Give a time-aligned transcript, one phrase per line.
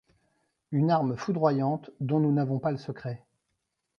[0.71, 3.21] Une arme foudroyante dont nous n’avons pas le secret!